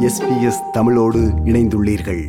SBS 0.00 0.70
தமிழோடு 0.72 1.20
இணைந்துள்ளீர்கள். 1.44 2.26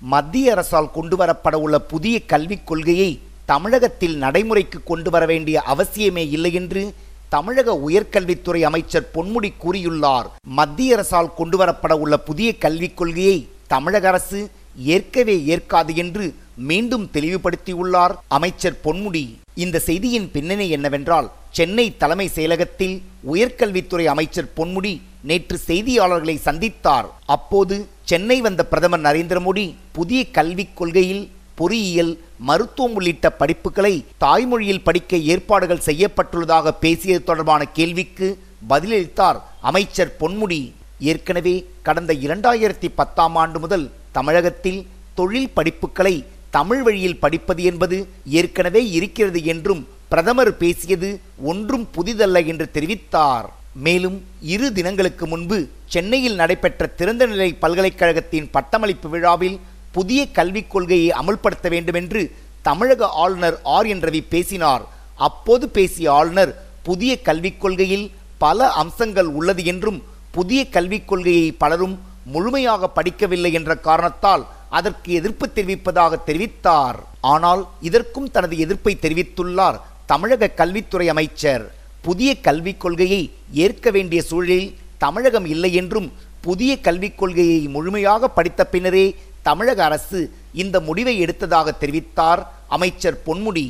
மத்திய 0.00 0.52
அரசால் 0.52 0.90
கொண்டுவரப்பட 0.94 1.54
உள்ள 1.54 1.78
புதிய 1.78 2.20
கல்விக் 2.20 2.66
கொள்கையை 2.66 3.18
தமிழகத்தில் 3.44 4.16
நடைமுறைக்கு 4.16 4.82
கொண்டு 4.84 5.10
வர 5.10 5.26
வேண்டிய 5.26 5.62
அவசியமே 5.66 6.30
இல்லை 6.30 6.52
என்று 6.52 6.94
தமிழக 7.28 7.80
உயர்கல்வித்துறை 7.88 8.60
அமைச்சர் 8.60 9.10
பொன்முடி 9.14 9.52
கூறியுள்ளார். 9.64 10.24
மத்திய 10.46 10.94
அரசால் 10.94 11.32
கொண்டுவரப்பட 11.38 11.92
உள்ள 11.92 12.18
புதிய 12.18 12.56
கல்விக் 12.58 12.96
கொள்கையை 12.96 13.48
தமிழக 13.66 14.08
அரசு 14.08 14.50
ஏற்கவே 14.76 15.44
ஏற்காது 15.44 15.96
என்று 15.96 16.34
மீண்டும் 16.54 17.10
தெளிவுபடுத்தியுள்ளார் 17.12 18.12
அமைச்சர் 18.28 18.80
பொன்முடி. 18.84 19.36
இந்த 19.54 19.78
செய்தியின் 19.78 20.30
பின்னணி 20.30 20.68
என்னவென்றால் 20.68 21.30
சென்னை 21.50 21.96
தலைமை 21.96 22.30
செயலகத்தில் 22.34 23.00
உயர்கல்வித்துறை 23.32 24.04
அமைச்சர் 24.12 24.52
பொன்முடி 24.56 25.00
நேற்று 25.22 25.56
செய்தியாளர்களை 25.66 26.36
சந்தித்தார். 26.46 27.08
அப்போது 27.26 27.76
சென்னை 28.04 28.40
வந்த 28.40 28.62
பிரதமர் 28.64 29.04
நரேந்திர 29.06 29.40
மோடி 29.46 29.74
புதிய 29.92 30.30
கல்விக் 30.30 30.76
கொள்கையில் 30.76 31.30
பொறியியல் 31.54 32.12
மருத்துவம் 32.48 32.94
உள்ளிட்ட 32.94 33.26
படிப்புகளை 33.40 34.04
தாய்மொழியில் 34.18 34.82
படிக்க 34.82 35.16
ஏற்பாடுகள் 35.16 35.86
செய்யப்பட்டுள்ளதாக 35.86 36.70
பேசியது 36.84 37.22
தொடர்பான 37.24 37.64
கேள்விக்கு 37.78 38.28
பதிலளித்தார் 38.68 39.38
அமைச்சர் 39.60 40.16
பொன்முடி. 40.20 40.72
ஏற்கனவே 40.98 41.54
கடந்த 41.82 42.12
இரண்டாயிரத்தி 42.26 42.88
பத்தாம் 42.94 43.36
ஆண்டு 43.36 43.60
முதல் 43.60 43.90
தமிழகத்தில் 44.12 44.86
தொழில் 45.14 45.54
படிப்புகளை 45.56 46.24
தமிழ் 46.50 46.82
வழியில் 46.82 47.18
படிப்பது 47.18 47.62
என்பது 47.62 47.96
ஏற்கனவே 48.40 48.90
இருக்கிறது 48.90 49.44
என்றும் 49.44 49.86
பிரதமர் 50.12 50.56
பேசியது 50.62 51.08
ஒன்றும் 51.50 51.84
புதிதல்ல 51.96 52.38
என்று 52.50 52.66
தெரிவித்தார். 52.76 53.46
மேலும் 53.86 54.16
இரு 54.54 54.66
தினங்களுக்கு 54.78 55.24
முன்பு 55.32 55.58
சென்னையில் 55.92 56.34
நடைபெற்ற 56.40 56.88
திறந்தநிலை 56.98 57.48
பல்கலைக்கழகத்தின் 57.62 58.48
பட்டமளிப்பு 58.54 59.08
விழாவில் 59.14 59.56
புதிய 59.96 60.20
கல்விக் 60.38 60.70
கொள்கையை 60.72 61.08
அமல்படுத்த 61.20 61.68
வேண்டும் 61.74 61.98
என்று 62.00 62.22
தமிழக 62.68 63.08
ஆளுநர் 63.24 63.56
ஆர். 63.76 63.88
என். 63.92 64.02
ரவி 64.06 64.20
பேசினார். 64.34 64.84
அப்போது 65.28 65.64
பேசிய 65.76 66.12
ஆளுநர் 66.18 66.52
புதிய 66.88 67.12
கல்விக் 67.28 67.60
கொள்கையில் 67.60 68.06
பல 68.44 68.68
அம்சங்கள் 68.82 69.30
உள்ளது 69.38 69.64
என்றும் 69.72 70.00
புதிய 70.36 70.60
கல்விக் 70.76 71.08
கொள்கையை 71.12 71.48
பலரும் 71.62 71.96
முழுமையாக 72.34 72.90
படிக்கவில்லை 72.96 73.52
என்ற 73.60 73.72
காரணத்தால் 73.88 74.44
அதற்கு 74.78 75.08
எதிர்ப்பு 75.20 75.46
தெரிவிப்பதாக 75.56 76.18
தெரிவித்தார். 76.28 76.98
ஆனால் 77.32 77.62
இதற்கும் 77.88 78.30
தனது 78.36 78.54
எதிர்ப்பை 78.64 78.94
தெரிவித்துள்ளார் 79.00 79.80
தமிழக 80.06 80.52
கல்வித்துறை 80.52 81.06
அமைச்சர் 81.08 81.64
புதிய 82.02 82.30
கல்விக் 82.40 82.80
கொள்கையை 82.80 83.22
ஏற்க 83.56 83.90
வேண்டிய 83.90 84.20
சூழலில் 84.22 84.70
தமிழகம் 84.98 85.46
இல்லை 85.46 85.70
என்றும் 85.72 86.08
புதிய 86.40 86.72
கல்விக் 86.80 87.18
கொள்கையை 87.18 87.60
முழுமையாக 87.68 88.28
படித்த 88.28 88.62
பின்னரே 88.66 89.06
தமிழக 89.42 89.78
அரசு 89.84 90.20
இந்த 90.54 90.76
முடிவை 90.80 91.14
எடுத்ததாக 91.20 91.68
தெரிவித்தார் 91.78 92.42
அமைச்சர் 92.76 93.16
பொன்முடி. 93.26 93.64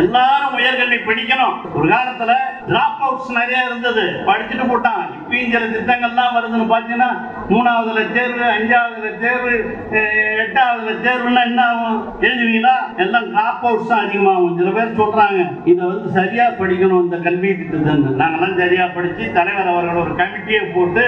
எல்லாரும் 0.00 0.54
உயர்கல்வி 0.58 0.98
படிக்கணும். 1.06 1.56
ஒரு 1.76 1.86
காலத்துல 1.92 2.32
டிராப் 2.68 3.02
அவுட்ஸ் 3.06 3.30
நிறைய 3.38 3.58
இருந்தது. 3.68 4.04
படிச்சுட்டு 4.28 4.64
போட்டான். 4.70 5.02
இப்பயும் 5.18 5.50
சில 5.54 5.64
திட்டங்கள்லாம் 5.74 6.34
வருதுன்னு 6.36 6.66
பாத்தீங்கன்னா 6.72 7.08
மூணாவதுல 7.50 8.00
தேர்வு 8.16 8.46
அஞ்சாவதுல 8.54 9.10
தேர்வு 9.24 9.52
எட்டாவதுல 10.44 10.94
தேர்வுன்னா 11.06 11.42
என்ன 11.50 11.60
ஆகும்? 11.72 11.98
எழுதுவீங்களா 12.26 12.74
எல்லாம் 13.04 13.28
டிராப் 13.34 13.66
அவுட்ஸ் 13.68 13.90
தான் 13.92 14.04
அதிகமாகும். 14.06 14.56
சில 14.60 14.70
பேர் 14.78 14.96
சொல்றாங்க 15.00 15.42
இதை 15.72 15.82
வந்து 15.90 16.08
சரியா 16.18 16.46
படிக்கணும் 16.60 17.04
இந்த 17.06 17.18
கல்வி 17.28 17.52
திட்டத்தை 17.60 17.94
நாங்கெல்லாம் 18.22 18.58
சரியா 18.62 18.86
படிச்சு 18.96 19.26
தலைவர் 19.38 19.72
அவர்கள் 19.74 20.02
ஒரு 20.04 20.14
கமிட்டியை 20.22 20.64
போட்டு 20.76 21.06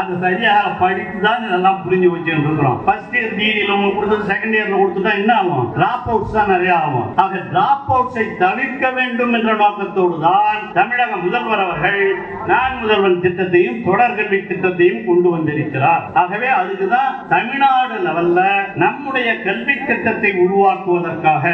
அதை 0.00 0.12
சரியாக 0.26 0.76
படித்து 0.84 1.18
தான் 1.28 1.48
இதெல்லாம் 1.48 1.80
புரிஞ்சு 1.86 2.10
வச்சுட்டு 2.14 2.46
இருக்கிறோம். 2.48 2.78
ஃபர்ஸ்ட் 2.86 3.16
இயர் 3.18 3.36
டிகிரியில் 3.40 3.74
உங்களுக்கு 3.78 3.98
கொடுத்தது 4.00 4.30
செகண்ட் 4.34 4.56
இயர்ல 4.58 4.80
கொடுத்துட்டா 4.82 5.14
என்ன 5.22 5.34
ஆகும்? 5.40 5.66
டிராப் 5.78 6.08
அவுட்ஸ் 6.12 6.38
தான் 6.38 6.54
நிறையா 6.54 6.76
ஆகும். 6.76 6.88
ஆக 7.16 7.32
டிராப் 7.50 7.90
அவுட்ஸை 7.94 8.24
தவிர்க்க 8.38 8.90
வேண்டும் 8.90 9.32
என்ற 9.32 9.52
நோக்கத்தோடு 9.54 10.16
தான் 10.20 10.60
தமிழக 10.72 11.16
முதல்வர் 11.16 11.62
அவர்கள் 11.64 12.02
நான் 12.46 12.74
முதல்வன் 12.80 13.20
திட்டத்தையும் 13.22 13.80
தொடர்கல்வி 13.88 14.40
திட்டத்தையும் 14.50 15.04
கொண்டு 15.04 15.30
வந்திருக்கிறார். 15.30 16.04
ஆகவே 16.14 16.48
அதுக்குதான் 16.60 17.12
தமிழ்நாடு 17.28 17.96
லெவல்ல 18.06 18.40
நம்முடைய 18.74 19.28
கல்வி 19.42 19.76
திட்டத்தை 19.86 20.32
உருவாக்குவதற்காக 20.44 21.44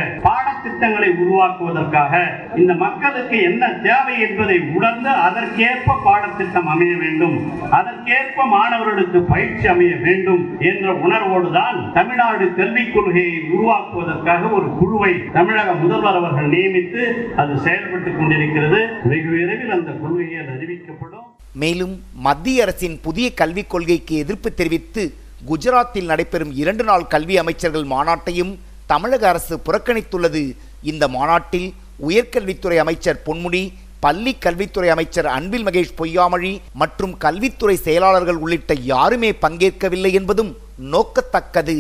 திட்டங்களை 0.67 1.09
உருவாக்குவதற்காக 1.23 2.13
இந்த 2.57 2.73
மக்களுக்கு 2.85 3.37
என்ன 3.49 3.73
தேவை 3.89 4.15
என்பதை 4.27 4.57
உணர்ந்து 4.77 5.13
அதற்கேற்ப 5.27 5.99
பாடத்திட்டம் 6.05 6.71
அமைய 6.75 6.95
வேண்டும். 7.03 7.37
அதற்கேற்ப 7.79 8.47
மாணவர்களுக்கு 8.57 9.21
பயிற்சி 9.33 9.67
அமைய 9.75 9.95
வேண்டும் 10.07 10.45
என்ற 10.71 10.95
உணர்வோடு 11.07 11.51
தான் 11.53 11.79
தமிழ்நாடு 11.99 12.55
கல்விக் 12.55 12.95
கொள்கையை 12.95 13.37
உருவாக்குவதற்காக 13.57 14.51
ஒரு 14.59 14.69
குழுவை 14.79 15.13
தமிழக 15.39 15.73
முதல்வர் 15.83 16.21
அவர்கள் 16.21 16.51
நியமித்து 16.51 17.03
அது 17.37 17.55
செயல்பட்டுக் 17.67 18.19
கொண்டிருக்கிறது. 18.19 18.81
வெகு 19.05 19.31
விரைவில் 19.31 19.75
அந்த 19.79 19.91
கொள்கைகள் 20.03 20.51
அறிவிக்கப்படும். 20.57 21.27
மேலும் 21.63 21.95
மத்திய 22.27 22.63
அரசின் 22.63 22.97
புதிய 23.03 23.27
கல்விக் 23.35 23.71
கொள்கைக்கு 23.71 24.15
எதிர்ப்பு 24.17 24.49
தெரிவித்து 24.55 25.05
குஜராத்தில் 25.51 26.11
நடைபெறும் 26.13 26.53
இரண்டு 26.63 26.85
நாள் 26.85 27.11
கல்வி 27.15 27.35
அமைச்சர்கள் 27.39 27.87
மாநாட்டையும் 27.95 28.53
தமிழக 28.93 29.29
அரசு 29.29 29.55
புறக்கணித்துள்ளது. 29.67 30.43
இந்த 30.91 31.05
மாநாட்டில் 31.17 31.69
உயர்கல்வித்துறை 32.09 32.77
அமைச்சர் 32.85 33.23
பொன்முடி 33.27 33.63
பள்ளி 34.05 34.33
கல்வித்துறை 34.45 34.89
அமைச்சர் 34.95 35.29
அன்பில் 35.37 35.65
மகேஷ் 35.67 35.97
பொய்யாமொழி 36.01 36.53
மற்றும் 36.81 37.15
கல்வித்துறை 37.25 37.77
செயலாளர்கள் 37.87 38.41
உள்ளிட்ட 38.45 38.75
யாருமே 38.93 39.31
பங்கேற்கவில்லை 39.45 40.13
என்பதும் 40.21 40.53
நோக்கத்தக்கது. 40.93 41.77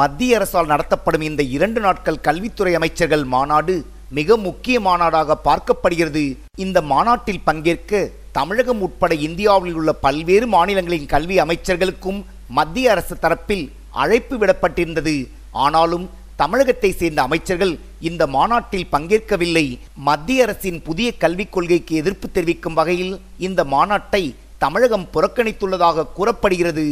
மத்திய 0.00 0.36
அரசால் 0.38 0.70
நடத்தப்படும் 0.72 1.24
இந்த 1.30 1.42
இரண்டு 1.56 1.80
நாட்கள் 1.86 2.24
கல்வித்துறை 2.28 2.72
அமைச்சர்கள் 2.74 3.24
மாநாடு 3.34 3.74
மிக 4.18 4.36
முக்கிய 4.46 4.76
மாநாடாக 4.80 5.36
பார்க்கப்படுகிறது. 5.48 6.24
இந்த 6.64 6.78
மாநாட்டில் 6.92 7.44
பங்கேற்க 7.48 8.10
தமிழகம் 8.38 8.80
உட்பட 8.86 9.12
இந்தியாவில் 9.28 9.76
உள்ள 9.80 9.92
பல்வேறு 10.06 10.46
மாநிலங்களின் 10.54 11.10
கல்வி 11.14 11.36
அமைச்சர்களுக்கும் 11.44 12.20
மத்திய 12.58 12.90
அரசு 12.94 13.14
தரப்பில் 13.24 13.66
அழைப்பு 14.02 14.34
விடப்பட்டிருந்தது. 14.42 15.16
ஆனாலும் 15.64 16.06
தமிழகத்தை 16.36 16.92
சேர்ந்த 16.92 17.22
அமைச்சர்கள் 17.22 17.78
இந்த 18.00 18.26
மாநாட்டில் 18.26 18.88
பங்கேற்கவில்லை. 18.92 19.78
மத்திய 19.94 20.42
அரசின் 20.42 20.82
புதிய 20.82 21.12
கல்விக் 21.12 21.52
கொள்கைக்கு 21.52 21.96
எதிர்ப்பு 21.96 22.30
தெரிவிக்கும் 22.30 22.74
வகையில் 22.74 23.20
இந்த 23.38 23.64
மாநாட்டை 23.64 24.34
தமிழகம் 24.58 25.08
புறக்கணித்துள்ளதாக 25.14 26.06
கூறப்படுகிறது. 26.18 26.84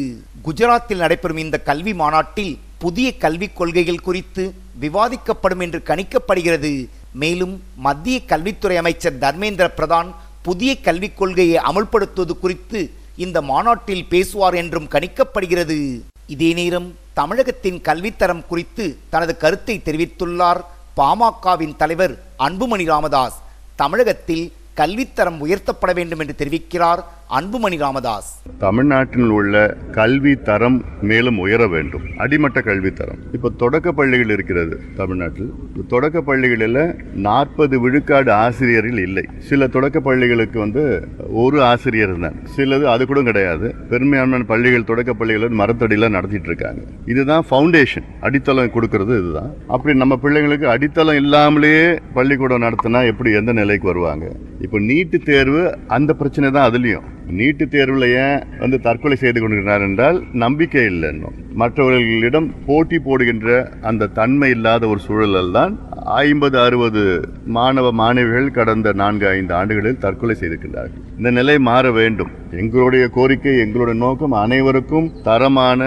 குஜராத்தில் 0.46 1.02
நடைபெறும் 1.04 1.36
இந்த 1.36 1.58
கல்வி 1.58 1.94
மாநாட்டில் 1.94 2.58
புதிய 2.78 3.16
கல்விக் 3.16 3.56
கொள்கைகள் 3.56 4.04
குறித்து 4.08 4.54
விவாதிக்கப்படும் 4.80 5.60
என்று 5.60 5.82
கணிக்கப்படுகிறது. 5.86 6.88
மேலும் 7.12 7.62
மத்திய 7.76 8.20
கல்வித்துறை 8.24 8.76
அமைச்சர் 8.76 9.18
தர்மேந்திர 9.18 9.68
பிரதான் 9.78 10.08
புதிய 10.42 10.80
கல்விக் 10.80 11.16
கொள்கையை 11.16 11.58
அமல்படுத்துவது 11.68 12.34
குறித்து 12.38 12.80
இந்த 13.16 13.42
மாநாட்டில் 13.42 14.04
பேசுவார் 14.08 14.54
என்றும் 14.54 14.90
கணிக்கப்படுகிறது. 14.90 16.00
இதே 16.26 16.52
நேரம் 16.52 16.88
தமிழகத்தின் 17.14 17.80
கல்வித்தரம் 17.80 18.46
குறித்து 18.46 18.84
தனது 19.10 19.36
கருத்தை 19.36 19.74
தெரிவித்துள்ளார் 19.84 20.60
பாமகவின் 20.96 21.76
தலைவர் 21.76 22.14
அன்புமணி 22.38 22.84
ராமதாஸ். 22.84 23.36
தமிழகத்தில் 23.76 24.52
கல்வித்தரம் 24.76 25.38
உயர்த்தப்பட 25.46 25.92
வேண்டும் 25.94 26.18
என்று 26.18 26.34
தெரிவிக்கிறார் 26.38 27.00
அன்புமணி 27.30 27.76
ராமதாஸ். 27.78 28.30
தமிழ்நாட்டில் 28.58 29.30
உள்ள 29.36 29.76
கல்வி 29.92 30.34
தரம் 30.48 30.84
மேலும் 31.10 31.38
உயர 31.38 31.66
வேண்டும். 31.66 32.04
அடிமட்ட 32.16 32.60
கல்வி 32.60 32.90
தரம். 32.92 33.20
இப்போ 33.32 33.50
தொடக்க 33.62 33.92
பள்ளிகள் 33.92 34.28
இருக்கிறது 34.28 34.80
தமிழ்நாட்டில். 34.96 35.50
தொடக்க 35.92 36.22
பள்ளிகளில் 36.22 36.94
நாற்பது 37.26 37.80
விழுக்காடு 37.80 38.32
ஆசிரியர்கள் 38.32 38.98
இல்லை. 38.98 39.24
சில 39.48 39.66
தொடக்க 39.66 40.00
பள்ளிகளுக்கு 40.00 40.58
வந்து 40.58 41.08
ஒரு 41.30 41.62
ஆசிரியர் 41.62 42.14
தான் 42.26 42.38
சிலது 42.56 42.84
அது 42.84 43.06
கூட 43.06 43.22
கிடையாது. 43.22 43.74
பெருமையான 43.90 44.42
பள்ளிகள் 44.52 44.88
தொடக்க 44.90 45.14
பள்ளிகள் 45.14 45.58
மரத்தடியில் 45.62 46.14
நடத்திட்டு 46.16 46.50
இருக்காங்க. 46.52 46.82
இதுதான் 47.04 47.44
ஃபவுண்டேஷன் 47.50 48.08
அடித்தளம் 48.20 48.74
கொடுக்கறது 48.76 49.14
இதுதான். 49.22 49.50
அப்படி 49.66 49.98
நம்ம 49.98 50.18
பிள்ளைங்களுக்கு 50.24 50.68
அடித்தளம் 50.74 51.20
இல்லாமலேயே 51.22 51.98
பள்ளிக்கூடம் 52.18 52.64
நடத்தினா 52.66 53.06
எப்படி 53.06 53.32
எந்த 53.32 53.52
நிலைக்கு 53.52 53.86
வருவாங்க? 53.92 54.28
இப்போ 54.60 54.78
நீட்டு 54.78 55.18
தேர்வு 55.18 55.78
அந்த 55.88 56.14
பிரச்சனை 56.14 56.50
தான் 56.50 56.70
அதுலேயும். 56.70 57.08
நீட்டு 57.30 57.64
தேர்வில் 57.68 58.06
ஏன் 58.18 58.40
வந்து 58.58 58.78
தற்கொலை 58.80 59.16
செய்து 59.16 59.38
கொண்டிருக்கிறார் 59.40 59.84
என்றால் 59.84 60.18
நம்பிக்கை 60.34 60.84
இல்லை 60.84 61.08
இன்னும் 61.08 61.38
மற்றவர்களிடம் 61.54 62.48
போட்டி 62.66 62.98
போடுகின்ற 62.98 63.48
அந்த 63.82 64.10
தன்மை 64.12 64.50
இல்லாத 64.50 64.88
ஒரு 64.88 65.00
சூழலில் 65.00 65.52
தான் 65.52 65.74
ஐம்பது 66.20 66.56
அறுபது 66.58 67.02
மாணவ 67.50 67.92
மாணவிகள் 67.92 68.48
கடந்த 68.50 68.92
நான்கு 68.94 69.26
ஐந்து 69.28 69.54
ஆண்டுகளில் 69.54 70.00
தற்கொலை 70.00 70.36
செய்திருக்கிறார்கள் 70.38 71.03
இந்த 71.18 71.30
நிலை 71.38 71.54
மாற 71.66 71.90
வேண்டும். 71.98 72.30
எங்களுடைய 72.60 73.04
கோரிக்கை 73.16 73.52
எங்களுடைய 73.64 73.96
நோக்கம் 74.02 74.34
அனைவருக்கும் 74.40 75.06
தரமான 75.26 75.80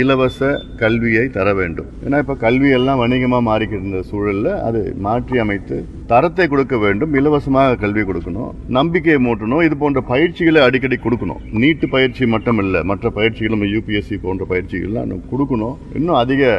இலவச 0.00 0.48
கல்வியை 0.80 1.24
தர 1.36 1.48
வேண்டும். 1.60 1.88
ஏன்னா 2.04 2.18
இப்போ 2.22 2.34
கல்வி 2.44 2.68
எல்லாம் 2.78 3.00
வணிகமாக 3.02 3.42
மாறிக்கிட்டு 3.48 3.86
இருந்த 3.86 4.02
சூழலில் 4.10 4.50
அது 4.66 4.80
மாற்றி 5.06 5.38
அமைத்து 5.44 5.76
தரத்தை 6.12 6.46
கொடுக்க 6.52 6.76
வேண்டும் 6.84 7.14
இலவசமாக 7.20 7.78
கல்வி 7.84 8.04
கொடுக்கணும் 8.08 8.52
நம்பிக்கையை 8.78 9.18
மூட்டணும் 9.26 9.64
இது 9.68 9.76
போன்ற 9.82 10.02
பயிற்சிகளை 10.12 10.62
அடிக்கடி 10.66 10.98
கொடுக்கணும். 11.06 11.42
நீட்டு 11.62 11.88
பயிற்சி 11.94 12.26
மட்டும் 12.34 12.60
இல்லை 12.64 12.82
மற்ற 12.90 13.12
பயிற்சிகளும் 13.18 13.64
யூபிஎஸ்சி 13.74 14.18
போன்ற 14.26 14.44
பயிற்சிகள்லாம் 14.52 15.06
இன்னும் 15.08 15.24
கொடுக்கணும். 15.32 15.76
இன்னும் 16.00 16.20
அதிக 16.24 16.52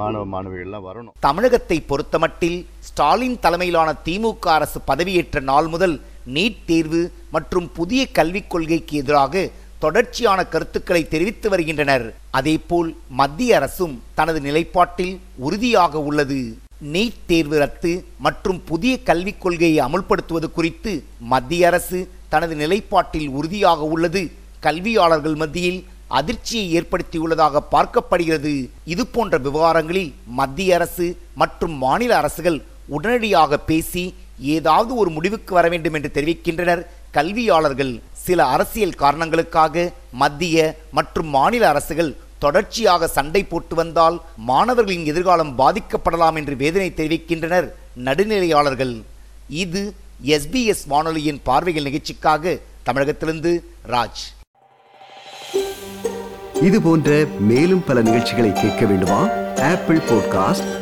மாணவ 0.00 0.22
மாணவிகள்லாம் 0.36 0.86
வரணும். 0.90 1.14
தமிழகத்தை 1.28 1.78
பொறுத்தமட்டில் 1.92 2.58
ஸ்டாலின் 2.88 3.38
தலைமையிலான 3.44 3.90
திமுக 4.08 4.48
அரசு 4.58 4.80
பதவியேற்ற 4.92 5.40
நாள் 5.52 5.70
முதல் 5.76 5.96
நீட் 6.34 6.60
தேர்வு 6.66 7.02
மற்றும் 7.30 7.68
புதிய 7.72 8.10
கல்விக் 8.18 8.50
கொள்கைக்கு 8.50 8.96
எதிராக 8.96 9.50
தொடர்ச்சியான 9.78 10.44
கருத்துக்களை 10.44 11.08
தெரிவித்து 11.08 11.48
வருகின்றனர். 11.48 12.14
அதேபோல் 12.30 12.96
மத்திய 13.20 13.56
அரசும் 13.56 14.02
தனது 14.14 14.40
நிலைப்பாட்டில் 14.40 15.18
உறுதியாக 15.36 15.98
உள்ளது. 15.98 16.56
நீட் 16.94 17.18
தேர்வு 17.26 17.58
ரத்து 17.58 18.04
மற்றும் 18.18 18.60
புதிய 18.64 19.02
கல்விக் 19.08 19.40
கொள்கையை 19.40 19.86
அமுல்படுத்துவது 19.86 20.50
குறித்து 20.52 20.92
மத்திய 21.32 21.66
அரசு 21.66 22.08
தனது 22.28 22.54
நிலைப்பாட்டில் 22.54 23.28
உறுதியாக 23.28 23.84
உள்ளது. 23.84 24.22
கல்வியாளர்கள் 24.60 25.34
மத்தியில் 25.34 25.84
அதிர்ச்சியை 26.08 26.66
ஏற்படுத்தியுள்ளதாக 26.80 27.62
பார்க்கப்படுகிறது. 27.74 28.68
இது 28.84 29.06
போன்ற 29.06 29.38
விவகாரங்களில் 29.38 30.12
மத்திய 30.26 30.74
அரசு 30.74 31.16
மற்றும் 31.34 31.72
மாநில 31.72 32.16
அரசுகள் 32.16 32.62
உடனடியாக 32.86 33.58
பேசி 33.58 34.14
ஏதாவது 34.38 34.94
ஒரு 34.94 35.10
முடிவுக்கு 35.10 35.54
வர 35.54 35.68
வேண்டும் 35.68 35.94
என்று 35.94 36.10
தெரிவிக்கின்றனர் 36.14 36.86
கல்வியாளர்கள். 37.10 38.00
சில 38.12 38.44
அரசியல் 38.44 38.94
காரணங்களுக்காக 38.94 39.92
மத்திய 40.12 40.76
மற்றும் 40.90 41.26
மாநில 41.26 41.68
அரசுகள் 41.68 42.16
தொடர்ச்சியாக 42.38 43.06
சண்டை 43.06 43.44
போட்டு 43.44 43.74
வந்தால் 43.74 44.20
மாணவர்களின் 44.36 45.04
எதிர்காலம் 45.04 45.58
பாதிக்கப்படலாம் 45.58 46.34
என்று 46.34 46.56
வேதனை 46.56 46.92
தெரிவிக்கின்றனர் 46.96 47.72
நடுநிலையாளர்கள். 48.04 49.02
இது 49.48 49.94
எஸ்பிஎஸ் 50.24 50.84
வானொலியின் 50.86 51.40
பார்வைகள் 51.42 51.82
நிகழ்ச்சிக்காக 51.82 52.58
தமிழகத்திலிருந்து 52.82 53.64
ராஜ். 53.88 54.22
இது 56.62 56.82
போன்ற 56.82 57.24
மேலும் 57.38 57.84
பல 57.84 58.02
நிகழ்ச்சிகளை 58.02 58.52
கேட்க 58.52 58.84
வேண்டுமா? 58.86 59.28
Apple 59.56 59.98
podcast 59.98 60.81